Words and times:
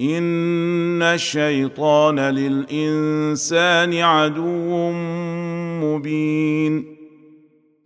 ان 0.00 1.02
الشيطان 1.02 2.20
للانسان 2.20 3.94
عدو 3.94 4.90
مبين. 5.82 6.96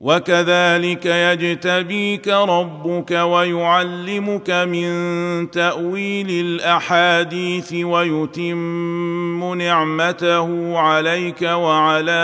وكذلك 0.01 1.07
يجتبيك 1.07 2.29
ربك 2.29 3.11
ويعلمك 3.11 4.51
من 4.51 5.51
تاويل 5.51 6.31
الاحاديث 6.31 7.73
ويتم 7.73 9.55
نعمته 9.55 10.79
عليك 10.79 11.43
وعلى 11.43 12.21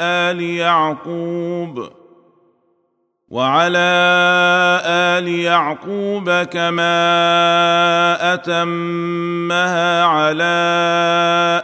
ال 0.00 0.40
يعقوب. 0.40 1.99
وعلى 3.30 3.78
آل 4.86 5.28
يعقوب 5.28 6.30
كما 6.30 8.34
أتمها 8.34 10.04
على 10.04 10.42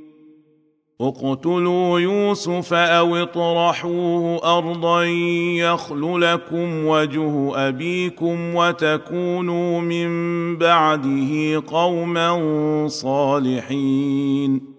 اقتلوا 1.01 1.99
يوسف 1.99 2.73
أو 2.73 3.15
اطرحوه 3.15 4.57
أرضا 4.57 5.03
يخل 5.03 6.21
لكم 6.21 6.85
وجه 6.85 7.51
أبيكم 7.67 8.55
وتكونوا 8.55 9.81
من 9.81 10.57
بعده 10.57 11.63
قوما 11.67 12.87
صالحين. 12.87 14.78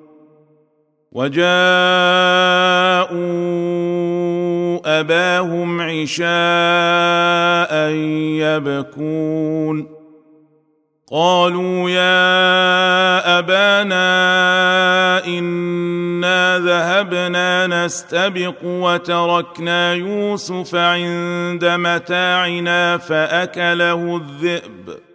وجاءوا 1.11 1.41
أباهم 4.99 5.81
عشاء 5.81 6.21
يبكون. 8.41 10.01
قالوا 11.11 11.89
يا 11.89 13.39
أبانا 13.39 14.05
إنا 15.27 16.59
ذهبنا 16.59 17.67
نستبق 17.67 18.63
وتركنا 18.63 19.93
يوسف 19.93 20.75
عند 20.75 21.65
متاعنا 21.65 22.97
فأكله 22.97 24.17
الذئب. 24.17 25.10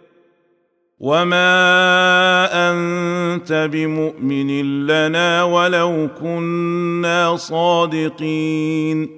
وما 0.99 2.71
انت 2.71 3.69
بمؤمن 3.71 4.61
لنا 4.87 5.43
ولو 5.43 6.09
كنا 6.21 7.35
صادقين 7.35 9.09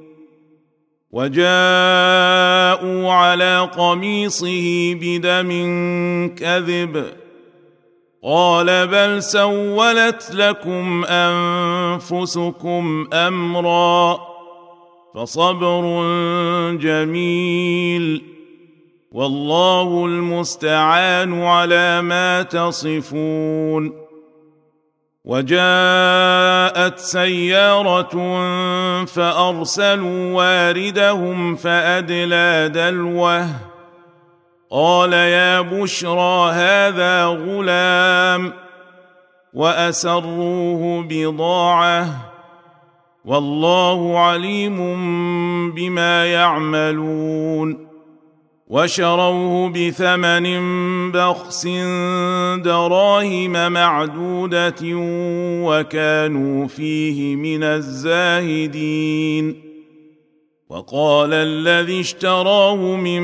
وجاءوا 1.11 3.11
على 3.11 3.69
قميصه 3.77 4.93
بدم 5.01 5.49
كذب 6.35 7.05
قال 8.23 8.87
بل 8.87 9.23
سولت 9.23 10.31
لكم 10.33 11.05
انفسكم 11.05 13.07
امرا 13.13 14.19
فصبر 15.15 15.81
جميل 16.75 18.38
والله 19.11 20.05
المستعان 20.05 21.43
على 21.43 22.01
ما 22.01 22.41
تصفون. 22.41 24.09
وجاءت 25.25 26.99
سيارة 26.99 28.15
فأرسلوا 29.05 30.33
واردهم 30.33 31.55
فأدلى 31.55 32.71
دلوه. 32.73 33.47
قال 34.71 35.13
يا 35.13 35.61
بشرى 35.61 36.51
هذا 36.51 37.25
غلام. 37.25 38.53
وأسروه 39.53 41.05
بضاعة. 41.09 42.07
والله 43.25 44.19
عليم 44.19 44.77
بما 45.71 46.25
يعملون. 46.25 47.88
وشروه 48.69 49.69
بثمن 49.69 50.47
بخس 51.11 51.67
دراهم 52.63 53.71
معدودة 53.71 54.75
وكانوا 55.65 56.67
فيه 56.67 57.35
من 57.35 57.63
الزاهدين. 57.63 59.61
وقال 60.69 61.33
الذي 61.33 61.99
اشتراه 61.99 62.75
من 62.75 63.21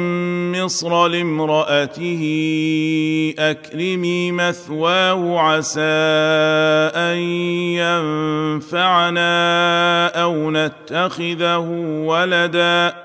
مصر 0.52 1.08
لامرأته 1.08 2.24
أكرمي 3.40 4.32
مثواه 4.32 5.40
عسى 5.40 5.82
أن 6.96 7.18
ينفعنا 8.58 10.08
أو 10.08 10.52
نتخذه 10.52 11.68
ولدا. 12.06 13.05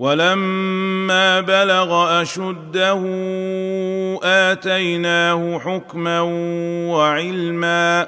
ولما 0.00 1.40
بلغ 1.40 2.22
أشده 2.22 3.02
آتيناه 4.22 5.58
حكما 5.58 6.20
وعلما 6.90 8.06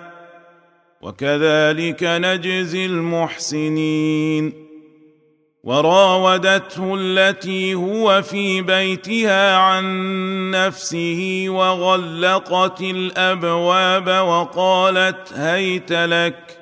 وكذلك 1.03 2.03
نجزي 2.03 2.87
المحسنين. 2.87 4.53
وراودته 5.65 6.95
التي 6.99 7.75
هو 7.75 8.23
في 8.23 8.63
بيتها 8.63 9.57
عن 9.57 9.85
نفسه 10.51 11.45
وغلقت 11.49 12.81
الأبواب 12.81 14.09
وقالت 14.09 15.33
هيت 15.33 15.93
لك. 15.93 16.59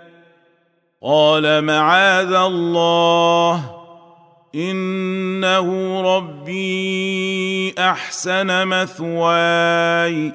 قال 1.03 1.65
معاذ 1.65 2.33
الله. 2.33 3.80
انه 4.55 6.01
ربي 6.17 7.75
احسن 7.79 8.67
مثواي 8.67 10.33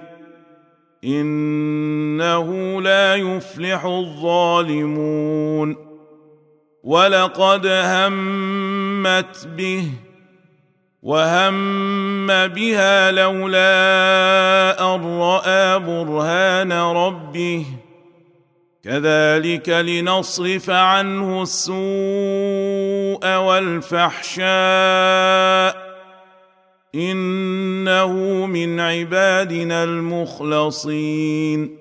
انه 1.03 2.81
لا 2.81 3.15
يفلح 3.15 3.85
الظالمون 3.85 5.75
ولقد 6.83 7.67
همت 7.67 9.47
به 9.57 9.88
وهم 11.03 12.27
بها 12.47 13.11
لولا 13.11 14.95
ان 14.95 15.19
راى 15.19 15.79
برهان 15.79 16.71
ربه 16.73 17.65
كذلك 18.83 19.69
لنصرف 19.69 20.69
عنه 20.69 21.41
السوء 21.41 22.64
والفحشاء 23.25 24.45
إنه 26.95 28.13
من 28.45 28.80
عبادنا 28.80 29.83
المخلصين. 29.83 31.77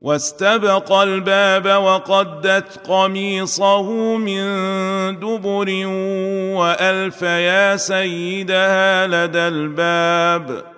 واستبق 0.00 0.92
الباب 0.92 1.66
وقدت 1.66 2.88
قميصه 2.88 4.16
من 4.16 4.44
دبر 5.18 5.86
وألف 6.56 7.22
يا 7.22 7.76
سيدها 7.76 9.06
لدى 9.06 9.38
الباب. 9.38 10.77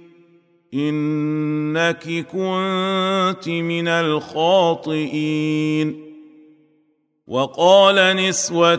إنك 0.73 2.25
كنت 2.31 3.49
من 3.49 3.87
الخاطئين. 3.87 5.31
وقال 7.27 8.15
نسوة 8.15 8.77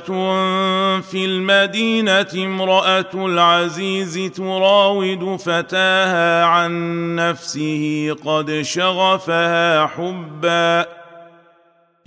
في 1.01 1.25
المدينة 1.25 2.27
امرأة 2.35 3.11
العزيز 3.15 4.33
تراود 4.37 5.37
فتاها 5.37 6.45
عن 6.45 6.73
نفسه 7.17 8.17
قد 8.25 8.61
شغفها 8.63 9.87
حبا. 9.87 10.87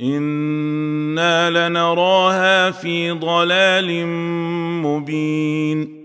إنا 0.02 1.70
لنراها 1.70 2.72
في 2.72 3.12
ضلال 3.12 4.08
مبين. 4.86 6.05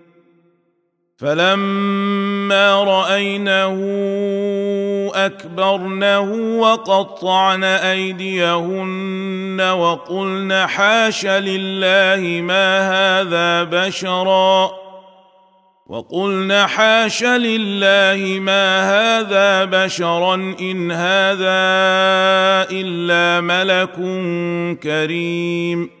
فلما 1.21 2.83
رأينه 2.83 3.77
أكبرنه 5.15 6.31
وقطعن 6.59 7.63
أيديهن 7.63 9.61
وقلن 9.61 10.67
حاش 10.67 11.25
لله 11.25 12.41
ما 12.41 12.91
هذا 12.91 13.63
بشرا. 13.63 14.71
وقلن 15.87 16.67
حاش 16.67 17.23
لله 17.23 18.39
ما 18.39 18.81
هذا 18.89 19.65
بشرا 19.65 20.33
إن 20.61 20.91
هذا 20.91 21.61
إلا 22.71 23.41
ملك 23.41 23.95
كريم. 24.83 26.00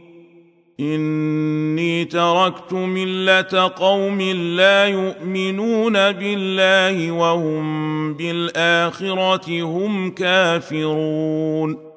إني 0.81 2.05
تركت 2.05 2.73
ملة 2.73 3.73
قوم 3.75 4.21
لا 4.21 4.85
يؤمنون 4.85 5.93
بالله 5.93 7.11
وهم 7.11 8.13
بالآخرة 8.13 9.61
هم 9.61 10.11
كافرون. 10.11 11.91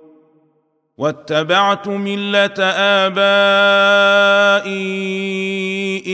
واتبعت 0.99 1.89
ملة 1.89 2.65
آبائي 3.05 4.75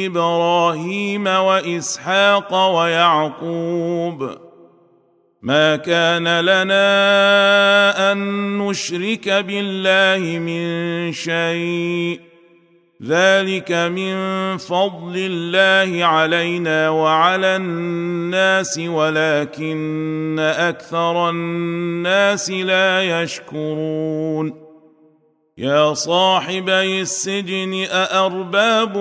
إبراهيم 0.07 1.27
وإسحاق 1.27 2.69
ويعقوب. 2.77 4.31
ما 5.43 5.77
كان 5.77 6.41
لنا 6.41 8.13
أن 8.13 8.19
نشرك 8.59 9.29
بالله 9.29 10.39
من 10.39 11.13
شيء. 11.13 12.30
ذلك 13.03 13.73
من 13.73 14.15
فضل 14.57 15.13
الله 15.17 16.05
علينا 16.05 16.91
وعلى 16.91 17.57
الناس 17.57 18.79
ولكن 18.79 20.37
أكثر 20.39 21.31
الناس 21.31 22.51
لا 22.51 23.23
يشكرون 23.23 24.71
يا 25.59 25.95
صاحبي 25.95 27.01
السجن 27.01 27.87
اارباب 27.91 28.99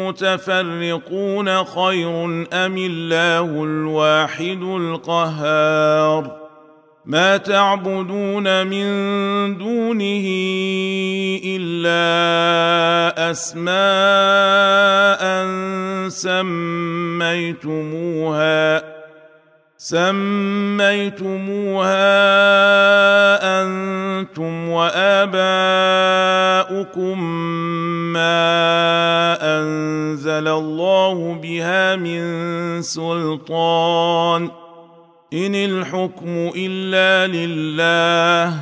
متفرقون 0.00 1.64
خير 1.64 2.24
ام 2.52 2.76
الله 2.78 3.64
الواحد 3.64 4.62
القهار 4.62 6.41
ما 7.06 7.36
تعبدون 7.36 8.66
من 8.66 8.86
دونه 9.58 10.26
إلا 11.44 12.00
أسماء 13.30 13.72
سميتموها 17.22 17.82
سميتموها 19.82 20.22
أنتم 23.62 24.68
وآباؤكم 24.68 25.42
ما 28.12 28.38
أنزل 29.42 30.48
الله 30.48 31.38
بها 31.42 31.96
من 31.96 32.22
سلطان. 32.82 34.61
إن 35.32 35.54
الحكم 35.54 36.50
إلا 36.56 37.26
لله 37.26 38.58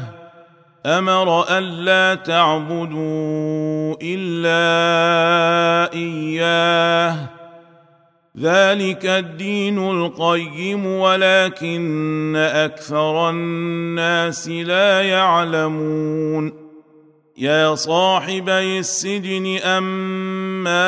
أمر 0.86 1.58
الا 1.58 2.14
تعبدوا 2.14 3.96
إلا 4.02 5.92
إياه. 5.92 7.16
ذلك 8.38 9.06
الدين 9.06 9.78
القيم 9.78 10.86
ولكن 10.86 12.36
أكثر 12.36 13.30
الناس 13.30 14.48
لا 14.48 15.02
يعلمون. 15.02 16.70
يا 17.38 17.74
صاحبي 17.74 18.78
السجن 18.78 19.58
أما 19.64 20.84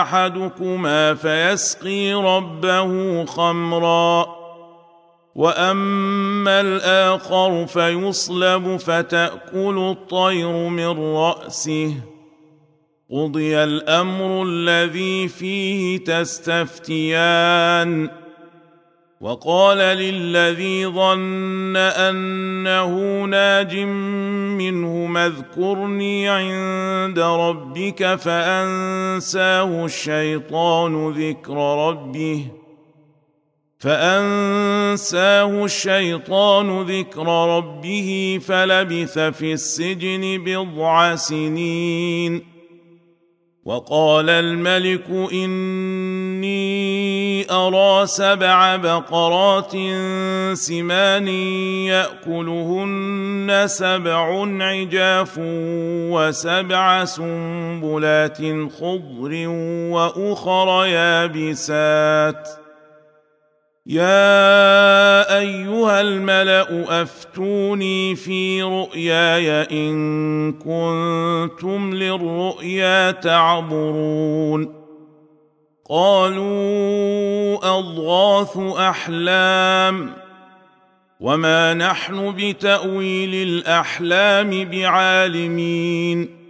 أحدكما 0.00 1.14
فيسقي 1.14 2.12
ربه 2.12 3.24
خمرا. 3.24 4.35
واما 5.36 6.60
الآخر 6.60 7.66
فيصلب 7.66 8.76
فتاكل 8.76 9.94
الطير 9.96 10.68
من 10.68 11.14
راسه 11.16 11.94
قضي 13.10 13.56
الامر 13.56 14.42
الذي 14.42 15.28
فيه 15.28 16.04
تستفتيان 16.04 17.46
وقال 19.20 19.78
للذي 19.78 20.86
ظن 20.86 21.76
انه 21.76 23.24
ناج 23.24 23.76
منه 24.56 25.26
اذكرني 25.26 26.28
عند 26.28 27.18
ربك 27.18 28.14
فانساه 28.14 29.84
الشيطان 29.84 31.10
ذكر 31.10 31.88
ربه 31.88 32.46
فأنساه 33.78 35.64
الشيطان 35.64 36.82
ذكر 36.82 37.56
ربه 37.56 38.40
فلبث 38.46 39.18
في 39.18 39.52
السجن 39.52 40.44
بضع 40.44 41.14
سنين. 41.16 42.56
وقال 43.64 44.30
الملك 44.30 45.10
إني 45.32 46.66
أرى 47.50 48.06
سبع 48.06 48.76
بقرات 48.76 49.72
سمان 50.52 51.28
يأكلهن 51.88 53.64
سبع 53.66 54.46
عجاف 54.64 55.38
وسبع 56.12 57.04
سنبلات 57.04 58.38
خضر 58.80 59.48
وأخر 59.90 60.86
يابسات. 60.86 62.65
يا 63.88 65.38
ايها 65.38 66.00
الملا 66.00 67.02
افتوني 67.02 68.16
في 68.16 68.62
رؤياي 68.62 69.62
ان 69.62 70.52
كنتم 70.52 71.94
للرؤيا 71.94 73.10
تعبرون 73.10 74.74
قالوا 75.90 77.78
اضغاث 77.78 78.56
احلام 78.78 80.12
وما 81.20 81.74
نحن 81.74 82.34
بتاويل 82.38 83.48
الاحلام 83.48 84.64
بعالمين 84.64 86.46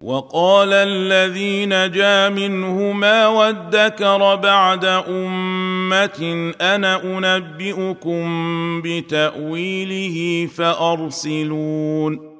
وقال 0.00 0.72
الذي 0.72 1.66
نجا 1.66 2.28
منهما 2.28 3.26
وادكر 3.26 4.34
بعد 4.34 4.84
امه 4.84 5.73
أنا 6.60 7.02
انبئكم 7.02 8.24
بتاويله 8.84 10.46
فارسلون 10.46 12.34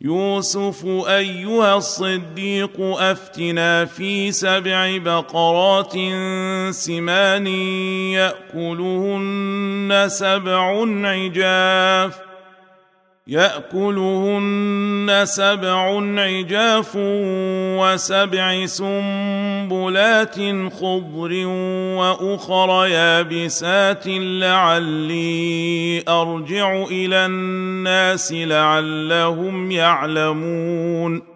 يوسف 0.00 0.86
ايها 1.08 1.76
الصديق 1.76 2.80
افتنا 2.80 3.84
في 3.84 4.32
سبع 4.32 4.96
بقرات 4.96 5.92
سمان 6.70 7.46
ياكلهن 8.16 10.04
سبع 10.08 10.84
عجاف 11.08 12.25
يأكلهن 13.28 15.20
سبع 15.24 16.00
عجاف 16.20 16.92
وسبع 17.80 18.66
سنبلات 18.66 20.36
خضر 20.72 21.46
وأخر 21.96 22.86
يابسات 22.86 24.04
لعلي 24.06 26.02
أرجع 26.08 26.82
إلى 26.82 27.26
الناس 27.26 28.32
لعلهم 28.32 29.70
يعلمون 29.70 31.35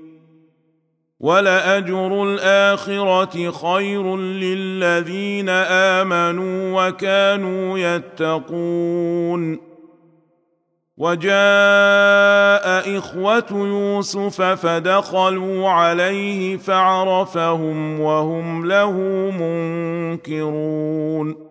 ولأجر 1.21 2.23
الآخرة 2.23 3.51
خير 3.51 4.17
للذين 4.17 5.49
آمنوا 5.99 6.87
وكانوا 6.87 7.79
يتقون. 7.79 9.71
وجاء 10.97 12.97
إخوة 12.97 13.45
يوسف 13.51 14.41
فدخلوا 14.41 15.69
عليه 15.69 16.57
فعرفهم 16.57 17.99
وهم 17.99 18.67
له 18.67 18.91
منكرون. 20.21 21.50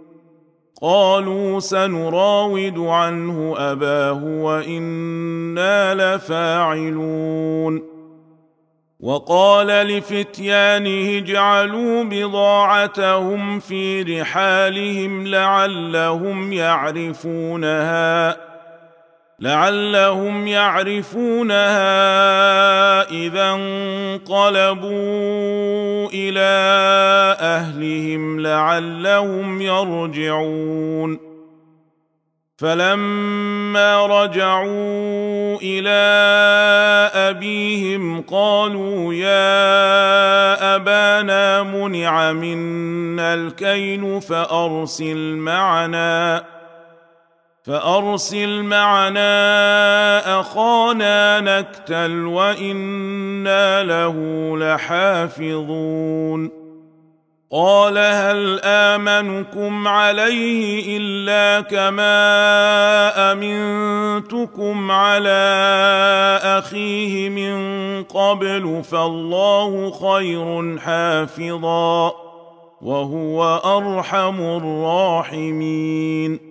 قالوا 0.81 1.59
سنراود 1.59 2.79
عنه 2.79 3.53
أباه 3.57 4.23
وإنا 4.23 6.15
لفاعلون. 6.15 7.83
وقال 8.99 9.67
لفتيانه 9.67 11.17
اجعلوا 11.17 12.03
بضاعتهم 12.03 13.59
في 13.59 14.01
رحالهم 14.01 15.27
لعلهم 15.27 16.53
يعرفونها. 16.53 18.50
لعلهم 19.41 20.47
يعرفونها 20.47 21.81
اذا 23.09 23.49
انقلبوا 23.49 24.89
إلى 26.13 26.51
اهلهم 27.39 28.39
لعلهم 28.39 29.61
يرجعون 29.61 31.31
فلما 32.57 34.05
رجعوا 34.05 35.57
إلى 35.61 36.01
ابيهم 37.13 38.21
قالوا 38.21 39.13
يا 39.13 40.75
ابانا 40.75 41.63
منع 41.63 42.31
منا 42.31 43.33
الكيل 43.33 44.21
فارسل 44.21 45.35
معنا 45.35 46.43
فأرسل 47.63 48.63
معنا 48.63 50.39
أخانا 50.39 51.39
نكتل 51.39 52.25
وإنا 52.25 53.83
له 53.83 54.15
لحافظون. 54.57 56.61
قال 57.53 57.97
هل 57.97 58.59
آمنكم 58.63 59.87
عليه 59.87 60.97
إلا 60.97 61.61
كما 61.61 62.11
أمنتكم 63.31 64.91
على 64.91 65.59
أخيه 66.43 67.29
من 67.29 68.03
قبل 68.03 68.83
فالله 68.83 69.91
خير 69.91 70.79
حافظا 70.79 72.13
وهو 72.81 73.61
أرحم 73.65 74.41
الراحمين. 74.41 76.50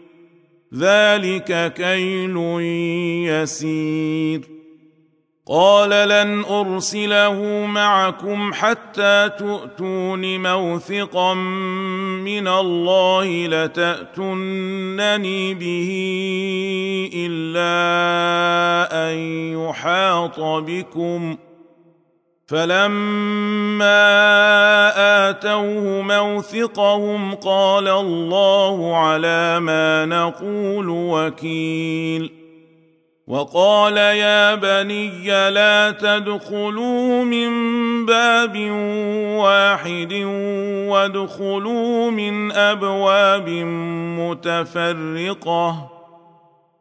ذلك 0.73 1.73
كيل 1.73 2.37
يسير 3.27 4.41
قال 5.47 5.89
لن 5.89 6.43
ارسله 6.43 7.65
معكم 7.65 8.53
حتى 8.53 9.29
تؤتون 9.39 10.51
موثقا 10.51 11.33
من 12.23 12.47
الله 12.47 13.47
لتاتونني 13.47 14.73
به 15.53 15.89
الا 17.15 17.71
ان 19.11 19.17
يحاط 19.53 20.39
بكم 20.39 21.35
ۖ 21.47 21.50
فلما 22.51 24.11
اتوه 25.29 26.01
موثقهم 26.01 27.35
قال 27.35 27.87
الله 27.87 28.97
على 28.97 29.59
ما 29.59 30.05
نقول 30.05 30.89
وكيل 30.89 32.31
وقال 33.27 33.97
يا 33.97 34.55
بني 34.55 35.49
لا 35.49 35.91
تدخلوا 35.91 37.23
من 37.23 37.51
باب 38.05 38.57
واحد 39.39 40.13
وادخلوا 40.87 42.11
من 42.11 42.51
ابواب 42.51 43.49
متفرقه 44.19 46.00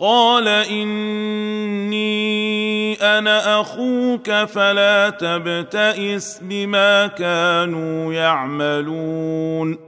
قال 0.00 0.48
إني 0.48 1.96
أنا 2.94 3.60
أخوك 3.60 4.30
فلا 4.30 5.10
تبتئس 5.10 6.38
بما 6.42 7.06
كانوا 7.06 8.12
يعملون. 8.12 9.78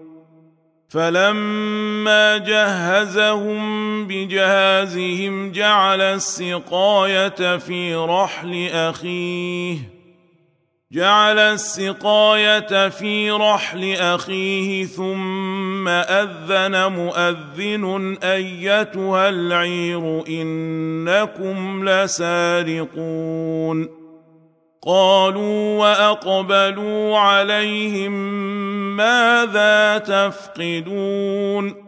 فلما 0.88 2.37
جهزهم 2.37 4.07
بجهازهم 4.07 5.53
جعل 5.53 6.01
السقاية 6.01 7.57
في 7.59 7.94
رحل 7.94 8.68
أخيه. 8.73 9.97
جعل 10.92 11.38
السقاية 11.38 12.88
في 12.88 13.31
رحل 13.31 13.92
أخيه 13.92 14.85
ثم 14.85 15.88
أذن 15.88 16.92
مؤذن 16.92 18.18
أيتها 18.22 19.29
العير 19.29 20.24
إنكم 20.29 21.88
لسارقون. 21.88 23.88
قالوا 24.87 25.79
وأقبلوا 25.79 27.18
عليهم 27.18 28.12
ماذا 28.96 29.98
تفقدون؟ 29.98 31.88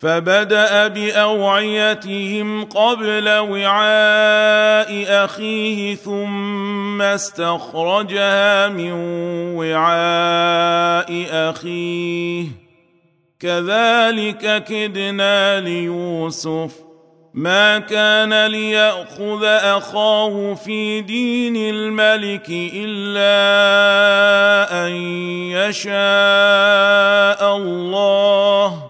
فبدأ 0.00 0.88
بأوعيتهم 0.88 2.64
قبل 2.64 3.28
وعاء 3.28 5.24
أخيه 5.24 5.94
ثم 5.94 7.02
استخرجها 7.02 8.68
من 8.68 8.92
وعاء 9.56 11.26
أخيه. 11.30 12.46
كذلك 13.40 14.64
كدنا 14.64 15.60
ليوسف. 15.60 16.72
ما 17.34 17.78
كان 17.78 18.46
ليأخذ 18.46 19.44
أخاه 19.44 20.54
في 20.54 21.00
دين 21.00 21.56
الملك 21.56 22.46
إلا 22.74 23.26
أن 24.86 24.92
يشاء 25.52 25.96
الله. 27.56 28.89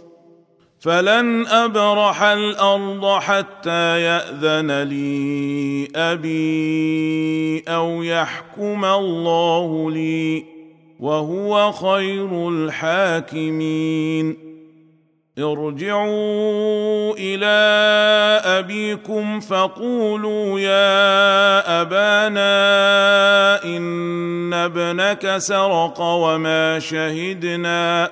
فلن 0.81 1.47
ابرح 1.47 2.23
الأرض 2.23 3.19
حتى 3.19 4.01
ياذن 4.01 4.83
لي 4.83 5.87
ابي 5.95 7.63
أو 7.67 8.03
يحكم 8.03 8.85
الله 8.85 9.91
لي 9.91 10.45
وهو 10.99 11.71
خير 11.71 12.49
الحاكمين 12.49 14.37
ارجعوا 15.39 17.13
إلى 17.17 17.45
ابيكم 18.59 19.39
فقولوا 19.39 20.59
يا 20.59 21.81
ابانا 21.81 22.43
ان 23.63 24.53
ابنك 24.53 25.37
سرق 25.37 26.01
وما 26.01 26.79
شهدنا 26.79 28.11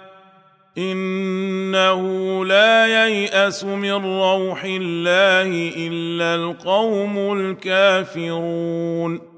إنه 0.77 2.01
لا 2.45 3.07
ييأس 3.07 3.63
من 3.63 4.21
روح 4.21 4.63
الله 4.63 5.71
إلا 5.77 6.35
القوم 6.35 7.33
الكافرون. 7.39 9.31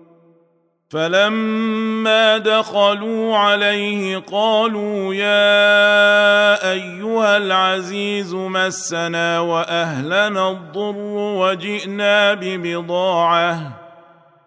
فلما 0.90 2.38
دخلوا 2.38 3.38
عليه 3.38 4.18
قالوا 4.18 5.14
يا 5.14 6.72
أيها 6.72 7.38
العزيز 7.38 8.34
مسنا 8.34 9.40
وأهلنا 9.40 10.52
الضر 10.52 10.96
وجئنا 11.18 12.34
ببضاعة 12.34 13.83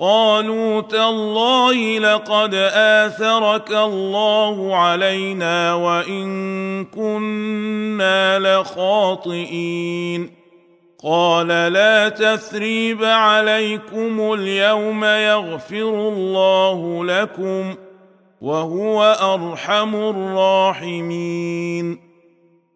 قالوا 0.00 0.80
تالله 0.80 1.98
لقد 1.98 2.54
آثرك 2.74 3.70
الله 3.70 4.76
علينا 4.76 5.74
وإن 5.74 6.84
كنا 6.84 8.38
لخاطئين. 8.38 10.30
قال 11.04 11.48
لا 11.48 12.08
تثريب 12.08 13.04
عليكم 13.04 14.32
اليوم 14.32 15.04
يغفر 15.04 16.08
الله 16.08 17.04
لكم 17.04 17.74
وهو 18.40 19.16
أرحم 19.20 19.94
الراحمين. 19.94 21.98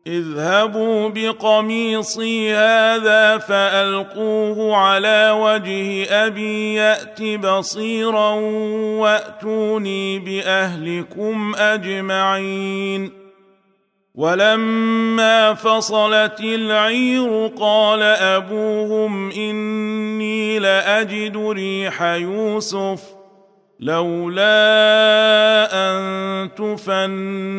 اذهبوا 0.09 1.09
بقميصي 1.09 2.55
هذا 2.55 3.38
فألقوه 3.38 4.77
على 4.77 5.31
وجه 5.31 6.07
أبي 6.27 6.75
يأت 6.75 7.23
بصيرا 7.23 8.31
وأتوني 9.01 10.18
بأهلكم 10.18 11.55
أجمعين. 11.57 13.11
ولما 14.14 15.55
فصلت 15.55 16.40
العير 16.40 17.51
قال 17.61 18.03
أبوهم 18.03 19.31
إني 19.31 20.59
لأجد 20.59 21.37
ريح 21.37 22.03
يوسف 22.03 23.03
لولا 23.81 24.49
أن 25.73 26.51
تفندون. 26.55 27.59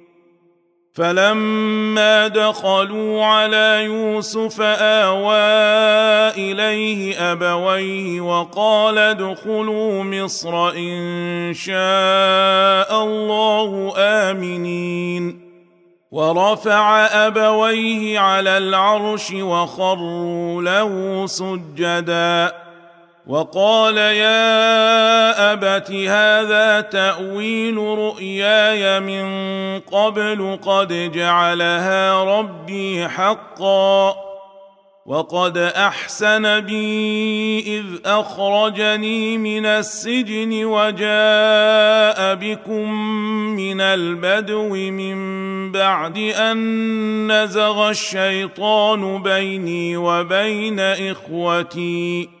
فلما 0.93 2.27
دخلوا 2.27 3.25
على 3.25 3.83
يوسف 3.85 4.61
آوى 4.61 5.37
إليه 6.35 7.31
أبويه 7.31 8.21
وقال 8.21 8.97
ادخلوا 8.97 10.03
مصر 10.03 10.69
إن 10.69 11.53
شاء 11.53 13.03
الله 13.03 13.93
آمنين. 13.97 15.51
ورفع 16.11 17.05
أبويه 17.05 18.19
على 18.19 18.57
العرش 18.57 19.31
وخروا 19.31 20.61
له 20.61 21.25
سجدا. 21.27 22.60
وقال 23.31 23.97
يا 23.97 25.53
أبت 25.53 25.91
هذا 25.91 26.81
تأويل 26.81 27.77
رؤياي 27.77 28.99
من 28.99 29.25
قبل 29.79 30.59
قد 30.65 31.11
جعلها 31.11 32.23
ربي 32.23 33.07
حقا 33.07 34.15
وقد 35.05 35.57
أحسن 35.57 36.59
بي 36.59 37.59
إذ 37.59 37.85
أخرجني 38.05 39.37
من 39.37 39.65
السجن 39.65 40.65
وجاء 40.65 42.35
بكم 42.35 42.93
من 43.55 43.81
البدو 43.81 44.69
من 44.75 45.71
بعد 45.71 46.17
أن 46.17 47.31
نزغ 47.31 47.89
الشيطان 47.89 49.23
بيني 49.23 49.97
وبين 49.97 50.79
إخوتي 50.79 52.40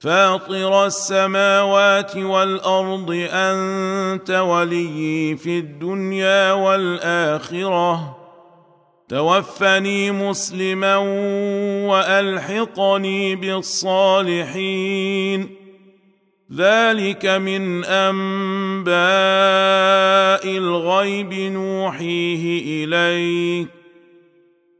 فاطر 0.00 0.86
السماوات 0.86 2.16
والأرض 2.16 3.28
أنت 3.32 4.30
وليي 4.30 5.36
في 5.36 5.58
الدنيا 5.58 6.52
والآخرة. 6.52 8.16
توفني 9.08 10.10
مسلما 10.10 10.96
وألحقني 11.86 13.36
بالصالحين. 13.36 14.68
ذلك 16.56 17.26
من 17.26 17.84
أنباء 17.84 18.96
الغيب 20.56 21.32
نوحيه 21.32 22.84
إليك. 22.84 23.77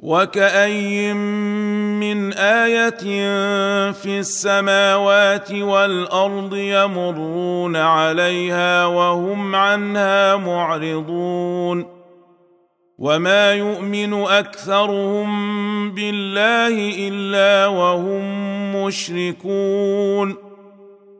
وكاين 0.00 1.16
من 2.00 2.32
إيه 2.32 2.90
في 3.92 4.18
السماوات 4.18 5.52
والارض 5.52 6.56
يمرون 6.56 7.76
عليها 7.76 8.86
وهم 8.86 9.54
عنها 9.54 10.36
معرضون 10.36 11.86
وما 12.98 13.52
يؤمن 13.52 14.14
اكثرهم 14.14 15.30
بالله 15.90 17.08
الا 17.08 17.66
وهم 17.66 18.24
مشركون 18.84 20.49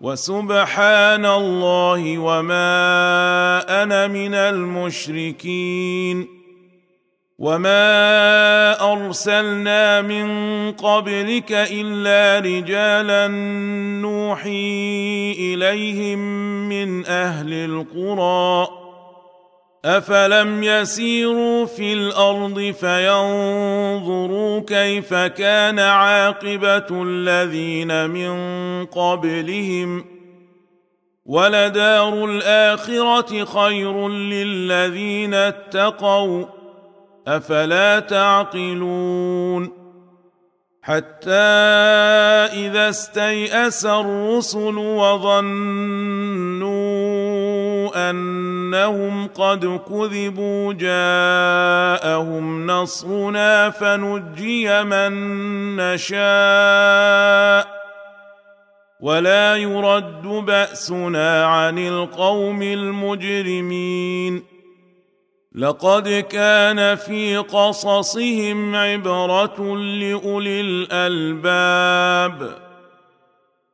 وسبحان 0.00 1.26
الله 1.26 2.18
وما 2.18 3.82
أنا 3.82 4.06
من 4.06 4.34
المشركين 4.34 6.26
وما 7.38 8.92
أرسلنا 8.92 10.02
من 10.02 10.26
قبلك 10.72 11.52
إلا 11.52 12.38
رجالا 12.38 13.26
نوحي 14.02 15.32
إليهم 15.38 16.18
من 16.68 17.06
أهل 17.06 17.52
القرى 17.52 18.79
افلم 19.84 20.62
يسيروا 20.62 21.66
في 21.66 21.92
الأرض 21.92 22.74
فينظروا 22.80 24.60
كيف 24.60 25.14
كان 25.14 25.78
عاقبه 25.78 27.02
الذين 27.02 28.10
من 28.10 28.34
قبلهم 28.86 30.04
ولدار 31.26 32.24
الاخره 32.24 33.44
خير 33.44 34.08
للذين 34.08 35.34
اتقوا 35.34 36.44
افلا 37.26 38.00
تعقلون 38.00 39.80
حتى 40.82 41.30
اذا 42.66 42.88
استيأس 42.88 43.86
الرسل 43.86 44.78
وظنوا 44.78 46.39
أنهم 47.96 49.26
قد 49.26 49.80
كذبوا 49.88 50.72
جاءهم 50.72 52.66
نصرنا 52.66 53.70
فنجي 53.70 54.82
من 54.82 55.12
نشاء 55.76 57.80
ولا 59.00 59.56
يرد 59.56 60.22
بأسنا 60.22 61.44
عن 61.44 61.78
القوم 61.78 62.62
المجرمين. 62.62 64.42
لقد 65.54 66.08
كان 66.30 66.96
في 66.96 67.36
قصصهم 67.36 68.76
عبرة 68.76 69.76
لأولي 69.76 70.60
الألباب. 70.60 72.69